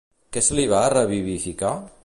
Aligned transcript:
Què 0.37 0.41
se 0.45 0.57
li 0.59 0.65
va 0.71 0.81
revivificar? 0.95 1.75